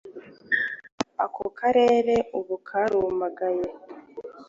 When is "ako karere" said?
1.23-2.15